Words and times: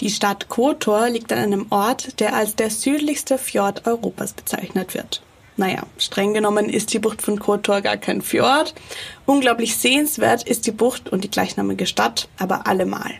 Die 0.00 0.08
Stadt 0.08 0.48
Kotor 0.48 1.10
liegt 1.10 1.30
an 1.30 1.38
einem 1.38 1.66
Ort, 1.68 2.20
der 2.20 2.34
als 2.34 2.56
der 2.56 2.70
südlichste 2.70 3.36
Fjord 3.36 3.86
Europas 3.86 4.32
bezeichnet 4.32 4.94
wird. 4.94 5.20
Naja, 5.58 5.82
streng 5.98 6.32
genommen 6.32 6.70
ist 6.70 6.94
die 6.94 6.98
Bucht 6.98 7.20
von 7.20 7.38
Kotor 7.38 7.82
gar 7.82 7.98
kein 7.98 8.22
Fjord. 8.22 8.74
Unglaublich 9.26 9.76
sehenswert 9.76 10.42
ist 10.44 10.66
die 10.66 10.70
Bucht 10.70 11.10
und 11.10 11.22
die 11.22 11.30
gleichnamige 11.30 11.84
Stadt 11.84 12.28
aber 12.38 12.66
allemal. 12.66 13.10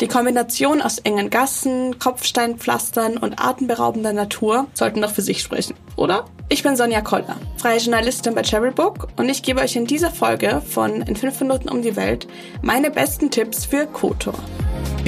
Die 0.00 0.06
Kombination 0.06 0.80
aus 0.80 0.98
engen 0.98 1.28
Gassen, 1.28 1.98
Kopfsteinpflastern 1.98 3.16
und 3.16 3.44
atemberaubender 3.44 4.12
Natur 4.12 4.68
sollten 4.74 5.02
doch 5.02 5.10
für 5.10 5.22
sich 5.22 5.42
sprechen, 5.42 5.74
oder? 5.96 6.26
Ich 6.48 6.62
bin 6.62 6.76
Sonja 6.76 7.00
Koller, 7.00 7.36
freie 7.56 7.80
Journalistin 7.80 8.36
bei 8.36 8.42
Travelbook 8.42 9.08
und 9.16 9.28
ich 9.28 9.42
gebe 9.42 9.60
euch 9.60 9.74
in 9.74 9.86
dieser 9.86 10.12
Folge 10.12 10.62
von 10.64 11.02
In 11.02 11.16
5 11.16 11.40
Minuten 11.40 11.68
um 11.68 11.82
die 11.82 11.96
Welt 11.96 12.28
meine 12.62 12.92
besten 12.92 13.32
Tipps 13.32 13.64
für 13.64 13.86
Kotor. 13.86 14.38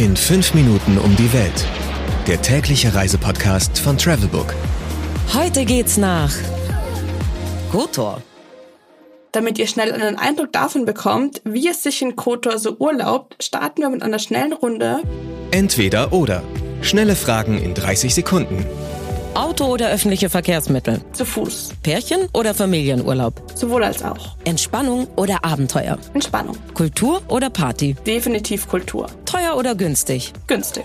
In 0.00 0.16
5 0.16 0.54
Minuten 0.54 0.96
um 0.96 1.14
die 1.14 1.30
Welt. 1.34 1.66
Der 2.26 2.40
tägliche 2.40 2.94
Reisepodcast 2.94 3.78
von 3.78 3.98
Travelbook. 3.98 4.54
Heute 5.34 5.66
geht's 5.66 5.98
nach 5.98 6.32
Kotor. 7.70 8.22
Damit 9.32 9.58
ihr 9.58 9.66
schnell 9.66 9.92
einen 9.92 10.16
Eindruck 10.16 10.54
davon 10.54 10.86
bekommt, 10.86 11.42
wie 11.44 11.68
es 11.68 11.82
sich 11.82 12.00
in 12.00 12.16
Kotor 12.16 12.56
so 12.56 12.76
urlaubt, 12.78 13.36
starten 13.44 13.82
wir 13.82 13.90
mit 13.90 14.02
einer 14.02 14.18
schnellen 14.18 14.54
Runde. 14.54 15.02
Entweder 15.50 16.14
oder. 16.14 16.44
Schnelle 16.80 17.14
Fragen 17.14 17.62
in 17.62 17.74
30 17.74 18.14
Sekunden. 18.14 18.64
Auto 19.34 19.66
oder 19.66 19.90
öffentliche 19.90 20.28
Verkehrsmittel? 20.28 21.00
Zu 21.12 21.24
Fuß. 21.24 21.70
Pärchen 21.82 22.28
oder 22.32 22.52
Familienurlaub? 22.52 23.42
Sowohl 23.54 23.84
als 23.84 24.02
auch. 24.02 24.36
Entspannung 24.44 25.06
oder 25.16 25.44
Abenteuer? 25.44 25.98
Entspannung. 26.14 26.56
Kultur 26.74 27.22
oder 27.28 27.48
Party? 27.48 27.94
Definitiv 28.06 28.68
Kultur. 28.68 29.06
Teuer 29.26 29.56
oder 29.56 29.74
günstig? 29.74 30.32
Günstig. 30.48 30.84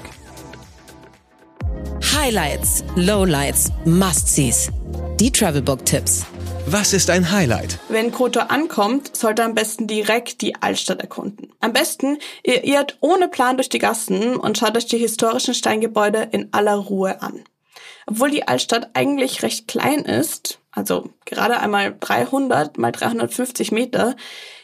Highlights, 2.16 2.84
Lowlights, 2.96 3.71
Must-Sees. 3.85 4.70
Die 5.20 5.32
Travelbook-Tipps. 5.32 6.26
Was 6.68 6.93
ist 6.93 7.10
ein 7.10 7.32
Highlight? 7.32 7.79
Wenn 7.90 8.12
Kotor 8.12 8.51
ankommt, 8.51 9.16
sollte 9.16 9.43
am 9.43 9.54
besten 9.55 9.88
direkt 9.88 10.41
die 10.41 10.55
Altstadt 10.55 11.01
erkunden. 11.01 11.51
Am 11.62 11.73
besten, 11.73 12.18
ihr 12.43 12.63
irrt 12.63 12.98
ohne 13.01 13.27
Plan 13.27 13.57
durch 13.57 13.70
die 13.70 13.79
Gassen 13.79 14.35
und 14.35 14.57
schaut 14.57 14.77
euch 14.77 14.85
die 14.85 14.98
historischen 14.98 15.54
Steingebäude 15.54 16.27
in 16.32 16.49
aller 16.54 16.76
Ruhe 16.76 17.21
an. 17.21 17.43
Obwohl 18.07 18.31
die 18.31 18.48
Altstadt 18.48 18.89
eigentlich 18.93 19.43
recht 19.43 19.67
klein 19.67 19.99
ist, 20.01 20.59
also 20.71 21.09
gerade 21.25 21.59
einmal 21.59 21.95
300 21.99 22.77
mal 22.77 22.91
350 22.91 23.71
Meter, 23.71 24.15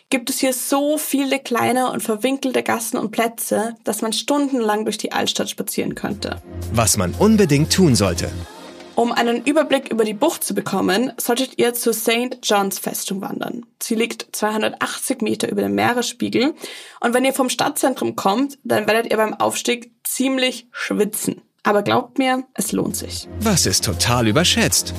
gibt 0.10 0.30
es 0.30 0.40
hier 0.40 0.54
so 0.54 0.98
viele 0.98 1.40
kleine 1.40 1.90
und 1.90 2.04
verwinkelte 2.04 2.64
Gassen 2.64 2.98
und 2.98 3.12
Plätze, 3.12 3.76
dass 3.84 4.02
man 4.02 4.14
stundenlang 4.14 4.86
durch 4.86 4.98
die 4.98 5.14
Altstadt 5.14 5.50
spazieren 5.50 5.96
könnte. 5.96 6.42
Was 6.74 6.98
man 6.98 7.14
unbedingt 7.14 7.74
tun 7.74 7.96
sollte. 7.96 8.30
Um 8.94 9.14
einen 9.14 9.46
Überblick 9.46 9.90
über 9.90 10.04
die 10.04 10.14
Bucht 10.14 10.44
zu 10.44 10.54
bekommen, 10.54 11.14
solltet 11.18 11.58
ihr 11.58 11.74
zur 11.74 11.94
St. 11.94 12.40
John's 12.44 12.78
Festung 12.78 13.22
wandern. 13.22 13.66
Sie 13.82 13.96
liegt 13.96 14.36
280 14.36 15.22
Meter 15.22 15.50
über 15.50 15.62
dem 15.62 15.76
Meeresspiegel 15.76 16.54
und 17.00 17.14
wenn 17.14 17.26
ihr 17.26 17.34
vom 17.34 17.50
Stadtzentrum 17.50 18.18
kommt, 18.18 18.60
dann 18.64 18.88
werdet 18.88 19.10
ihr 19.10 19.18
beim 19.18 19.34
Aufstieg 19.34 19.92
ziemlich 20.04 20.68
schwitzen. 20.72 21.42
Aber 21.64 21.84
glaubt 21.84 22.18
mir, 22.18 22.44
es 22.56 22.72
lohnt 22.72 22.96
sich. 22.96 23.28
Was 23.40 23.66
ist 23.66 23.86
total 23.86 24.28
überschätzt? 24.28 24.94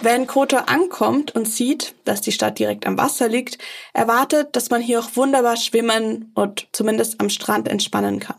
Wenn 0.00 0.26
Kotor 0.26 0.68
ankommt 0.68 1.34
und 1.34 1.48
sieht, 1.48 1.94
dass 2.04 2.20
die 2.20 2.32
Stadt 2.32 2.58
direkt 2.58 2.86
am 2.86 2.98
Wasser 2.98 3.28
liegt, 3.28 3.58
erwartet, 3.94 4.54
dass 4.54 4.70
man 4.70 4.82
hier 4.82 5.00
auch 5.00 5.16
wunderbar 5.16 5.56
schwimmen 5.56 6.30
und 6.34 6.68
zumindest 6.72 7.20
am 7.20 7.30
Strand 7.30 7.68
entspannen 7.68 8.20
kann. 8.20 8.36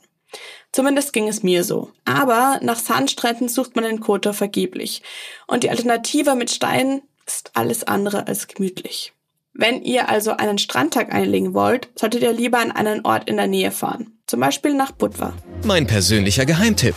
Zumindest 0.71 1.11
ging 1.11 1.27
es 1.27 1.41
mir 1.41 1.63
so. 1.63 1.91
Aber 2.05 2.59
nach 2.61 2.77
Sandstränden 2.77 3.49
sucht 3.49 3.75
man 3.75 3.85
in 3.85 3.99
Kotor 3.99 4.33
vergeblich. 4.33 5.01
Und 5.47 5.63
die 5.63 5.69
Alternative 5.69 6.35
mit 6.35 6.51
Steinen 6.51 7.01
ist 7.25 7.51
alles 7.55 7.83
andere 7.83 8.27
als 8.27 8.47
gemütlich. 8.47 9.13
Wenn 9.53 9.81
ihr 9.81 10.09
also 10.09 10.31
einen 10.31 10.57
Strandtag 10.57 11.13
einlegen 11.13 11.53
wollt, 11.53 11.89
solltet 11.95 12.21
ihr 12.23 12.33
lieber 12.33 12.59
an 12.59 12.73
einen 12.73 13.05
Ort 13.05 13.29
in 13.29 13.38
der 13.38 13.47
Nähe 13.47 13.71
fahren. 13.71 14.19
Zum 14.27 14.41
Beispiel 14.41 14.73
nach 14.73 14.91
Budva. 14.91 15.33
Mein 15.63 15.88
persönlicher 15.88 16.45
Geheimtipp. 16.45 16.95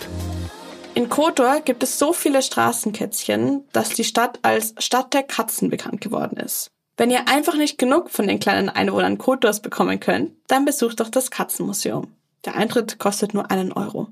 In 0.99 1.09
Kotor 1.09 1.61
gibt 1.61 1.85
es 1.85 1.97
so 1.97 2.13
viele 2.13 2.43
Straßenkätzchen, 2.43 3.63
dass 3.73 3.91
die 3.91 4.03
Stadt 4.03 4.41
als 4.43 4.75
Stadt 4.79 5.15
der 5.15 5.23
Katzen 5.23 5.71
bekannt 5.71 6.01
geworden 6.01 6.37
ist. 6.41 6.73
Wenn 6.97 7.13
ihr 7.13 7.29
einfach 7.29 7.55
nicht 7.55 7.79
genug 7.79 8.11
von 8.11 8.27
den 8.27 8.41
kleinen 8.41 8.69
Einwohnern 8.69 9.17
Kotors 9.17 9.63
bekommen 9.63 10.01
könnt, 10.01 10.33
dann 10.49 10.65
besucht 10.65 10.99
doch 10.99 11.09
das 11.09 11.31
Katzenmuseum. 11.31 12.09
Der 12.45 12.57
Eintritt 12.57 12.99
kostet 12.99 13.33
nur 13.33 13.49
einen 13.49 13.71
Euro. 13.71 14.09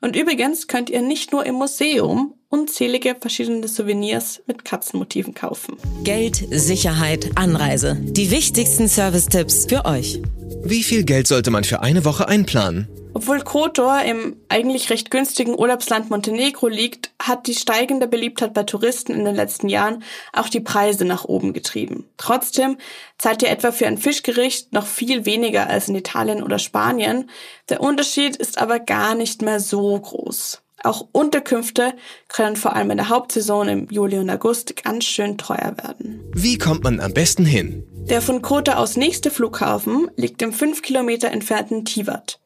Und 0.00 0.16
übrigens 0.16 0.68
könnt 0.68 0.88
ihr 0.88 1.02
nicht 1.02 1.32
nur 1.32 1.44
im 1.44 1.56
Museum 1.56 2.32
unzählige 2.48 3.14
verschiedene 3.20 3.68
Souvenirs 3.68 4.40
mit 4.46 4.64
Katzenmotiven 4.64 5.34
kaufen. 5.34 5.76
Geld, 6.02 6.46
Sicherheit, 6.50 7.32
Anreise. 7.34 7.98
Die 8.00 8.30
wichtigsten 8.30 8.88
Service-Tipps 8.88 9.66
für 9.66 9.84
euch. 9.84 10.22
Wie 10.64 10.82
viel 10.82 11.04
Geld 11.04 11.26
sollte 11.26 11.50
man 11.50 11.64
für 11.64 11.82
eine 11.82 12.06
Woche 12.06 12.26
einplanen? 12.26 12.88
Obwohl 13.22 13.42
Kotor 13.42 14.02
im 14.02 14.34
eigentlich 14.48 14.90
recht 14.90 15.12
günstigen 15.12 15.56
Urlaubsland 15.56 16.10
Montenegro 16.10 16.66
liegt, 16.66 17.12
hat 17.22 17.46
die 17.46 17.54
steigende 17.54 18.08
Beliebtheit 18.08 18.52
bei 18.52 18.64
Touristen 18.64 19.12
in 19.12 19.24
den 19.24 19.36
letzten 19.36 19.68
Jahren 19.68 20.02
auch 20.32 20.48
die 20.48 20.58
Preise 20.58 21.04
nach 21.04 21.24
oben 21.24 21.52
getrieben. 21.52 22.08
Trotzdem 22.16 22.78
zahlt 23.18 23.44
ihr 23.44 23.50
etwa 23.50 23.70
für 23.70 23.86
ein 23.86 23.96
Fischgericht 23.96 24.72
noch 24.72 24.86
viel 24.86 25.24
weniger 25.24 25.70
als 25.70 25.88
in 25.88 25.94
Italien 25.94 26.42
oder 26.42 26.58
Spanien. 26.58 27.30
Der 27.68 27.80
Unterschied 27.80 28.34
ist 28.34 28.58
aber 28.58 28.80
gar 28.80 29.14
nicht 29.14 29.40
mehr 29.40 29.60
so 29.60 29.96
groß. 30.00 30.60
Auch 30.82 31.06
Unterkünfte 31.12 31.94
können 32.26 32.56
vor 32.56 32.74
allem 32.74 32.90
in 32.90 32.96
der 32.96 33.08
Hauptsaison 33.08 33.68
im 33.68 33.88
Juli 33.88 34.18
und 34.18 34.30
August 34.30 34.82
ganz 34.82 35.04
schön 35.04 35.38
teuer 35.38 35.76
werden. 35.80 36.28
Wie 36.34 36.58
kommt 36.58 36.82
man 36.82 36.98
am 36.98 37.14
besten 37.14 37.44
hin? 37.44 37.86
Der 38.08 38.20
von 38.20 38.42
Kotor 38.42 38.78
aus 38.78 38.96
nächste 38.96 39.30
Flughafen 39.30 40.10
liegt 40.16 40.42
im 40.42 40.52
fünf 40.52 40.82
Kilometer 40.82 41.30
entfernten 41.30 41.84
Tivat. 41.84 42.40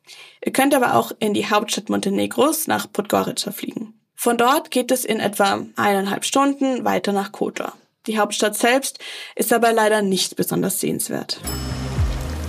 Ihr 0.44 0.52
könnt 0.52 0.74
aber 0.74 0.94
auch 0.94 1.12
in 1.18 1.34
die 1.34 1.48
Hauptstadt 1.48 1.88
Montenegros 1.88 2.66
nach 2.66 2.90
Podgorica 2.92 3.50
fliegen. 3.50 3.94
Von 4.14 4.38
dort 4.38 4.70
geht 4.70 4.90
es 4.90 5.04
in 5.04 5.20
etwa 5.20 5.64
eineinhalb 5.76 6.24
Stunden 6.24 6.84
weiter 6.84 7.12
nach 7.12 7.32
Kotor. 7.32 7.72
Die 8.06 8.18
Hauptstadt 8.18 8.56
selbst 8.56 8.98
ist 9.34 9.52
aber 9.52 9.72
leider 9.72 10.02
nicht 10.02 10.36
besonders 10.36 10.80
sehenswert. 10.80 11.40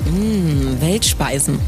Mmh, 0.05 0.81
Weltspeisen. 0.81 1.59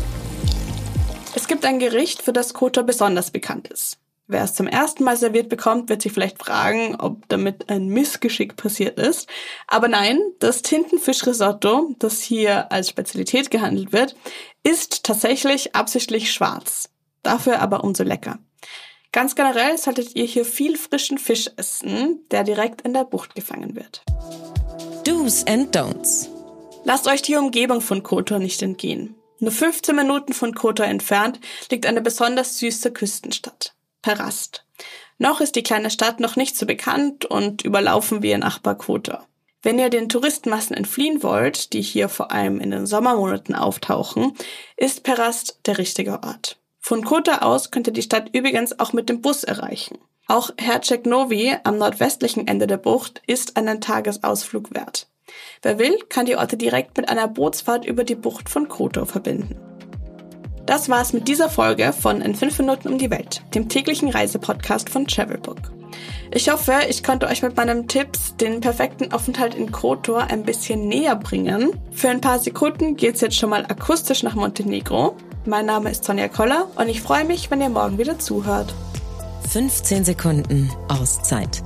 Es 1.35 1.47
gibt 1.47 1.65
ein 1.65 1.79
Gericht, 1.79 2.21
für 2.21 2.33
das 2.33 2.53
Kotor 2.53 2.83
besonders 2.83 3.31
bekannt 3.31 3.67
ist. 3.67 3.98
Wer 4.31 4.43
es 4.43 4.53
zum 4.53 4.67
ersten 4.67 5.03
Mal 5.03 5.17
serviert 5.17 5.49
bekommt, 5.49 5.89
wird 5.89 6.03
sich 6.03 6.11
vielleicht 6.11 6.37
fragen, 6.37 6.95
ob 6.97 7.27
damit 7.29 7.67
ein 7.67 7.87
Missgeschick 7.87 8.55
passiert 8.57 8.99
ist. 8.99 9.27
Aber 9.67 9.87
nein, 9.87 10.19
das 10.37 10.61
Tintenfischrisotto, 10.61 11.95
das 11.97 12.21
hier 12.21 12.71
als 12.71 12.89
Spezialität 12.89 13.49
gehandelt 13.49 13.91
wird, 13.91 14.15
ist 14.61 15.03
tatsächlich 15.03 15.75
absichtlich 15.75 16.31
schwarz. 16.31 16.91
Dafür 17.23 17.59
aber 17.59 17.83
umso 17.83 18.03
lecker. 18.03 18.37
Ganz 19.11 19.33
generell 19.33 19.79
solltet 19.79 20.15
ihr 20.15 20.25
hier 20.25 20.45
viel 20.45 20.77
frischen 20.77 21.17
Fisch 21.17 21.49
essen, 21.57 22.19
der 22.29 22.43
direkt 22.43 22.81
in 22.81 22.93
der 22.93 23.05
Bucht 23.05 23.33
gefangen 23.33 23.75
wird. 23.75 24.03
Do's 25.05 25.43
and 25.47 25.75
Don'ts. 25.75 26.29
Lasst 26.83 27.07
euch 27.07 27.23
die 27.23 27.35
Umgebung 27.35 27.81
von 27.81 28.03
Kotor 28.03 28.37
nicht 28.37 28.61
entgehen. 28.61 29.15
Nur 29.39 29.51
15 29.51 29.95
Minuten 29.95 30.33
von 30.33 30.53
Kotor 30.53 30.85
entfernt 30.85 31.39
liegt 31.71 31.87
eine 31.87 32.01
besonders 32.01 32.59
süße 32.59 32.91
Küstenstadt. 32.91 33.73
Perast. 34.01 34.65
Noch 35.17 35.41
ist 35.41 35.55
die 35.55 35.63
kleine 35.63 35.89
Stadt 35.89 36.19
noch 36.19 36.35
nicht 36.35 36.57
so 36.57 36.65
bekannt 36.65 37.25
und 37.25 37.63
überlaufen 37.63 38.23
wir 38.23 38.37
Nachbar 38.37 38.75
Kotor. 38.75 39.27
Wenn 39.61 39.77
ihr 39.77 39.89
den 39.89 40.07
Touristenmassen 40.07 40.75
entfliehen 40.75 41.21
wollt, 41.21 41.73
die 41.73 41.81
hier 41.81 42.07
vor 42.07 42.31
allem 42.31 42.61
in 42.61 42.71
den 42.71 42.85
Sommermonaten 42.85 43.55
auftauchen, 43.55 44.33
ist 44.77 45.03
Perast 45.03 45.59
der 45.65 45.77
richtige 45.77 46.23
Ort. 46.23 46.57
Von 46.79 47.03
Kota 47.03 47.39
aus 47.39 47.69
könnt 47.69 47.87
ihr 47.87 47.93
die 47.93 48.01
Stadt 48.01 48.29
übrigens 48.31 48.79
auch 48.79 48.93
mit 48.93 49.09
dem 49.09 49.21
Bus 49.21 49.43
erreichen. 49.43 49.97
Auch 50.27 50.51
Herceg 50.57 51.05
Novi 51.05 51.57
am 51.63 51.77
nordwestlichen 51.77 52.47
Ende 52.47 52.67
der 52.67 52.77
Bucht 52.77 53.21
ist 53.27 53.57
einen 53.57 53.81
Tagesausflug 53.81 54.73
wert. 54.73 55.07
Wer 55.61 55.77
will, 55.77 55.97
kann 56.07 56.25
die 56.25 56.37
Orte 56.37 56.55
direkt 56.55 56.95
mit 56.95 57.09
einer 57.09 57.27
Bootsfahrt 57.27 57.85
über 57.85 58.05
die 58.05 58.15
Bucht 58.15 58.47
von 58.47 58.69
Koto 58.69 59.05
verbinden. 59.05 59.68
Das 60.69 60.87
war's 60.87 61.13
mit 61.13 61.27
dieser 61.27 61.49
Folge 61.49 61.91
von 61.93 62.21
In 62.21 62.35
5 62.35 62.59
Minuten 62.59 62.89
um 62.89 62.99
die 62.99 63.09
Welt, 63.09 63.41
dem 63.55 63.69
täglichen 63.69 64.07
Reisepodcast 64.07 64.91
von 64.91 65.07
Travelbook. 65.07 65.57
Ich 66.29 66.51
hoffe, 66.51 66.73
ich 66.87 67.03
konnte 67.03 67.25
euch 67.25 67.41
mit 67.41 67.57
meinen 67.57 67.87
Tipps 67.87 68.35
den 68.35 68.61
perfekten 68.61 69.11
Aufenthalt 69.11 69.55
in 69.55 69.71
Kotor 69.71 70.25
ein 70.29 70.43
bisschen 70.43 70.87
näher 70.87 71.15
bringen. 71.15 71.71
Für 71.91 72.09
ein 72.09 72.21
paar 72.21 72.37
Sekunden 72.37 72.97
geht's 72.97 73.21
jetzt 73.21 73.35
schon 73.35 73.49
mal 73.49 73.65
akustisch 73.65 74.21
nach 74.21 74.35
Montenegro. 74.35 75.15
Mein 75.47 75.65
Name 75.65 75.89
ist 75.89 76.05
Sonja 76.05 76.27
Koller 76.27 76.67
und 76.75 76.87
ich 76.87 77.01
freue 77.01 77.25
mich, 77.25 77.49
wenn 77.49 77.61
ihr 77.61 77.69
morgen 77.69 77.97
wieder 77.97 78.19
zuhört. 78.19 78.71
15 79.49 80.05
Sekunden 80.05 80.69
Auszeit 80.87 81.63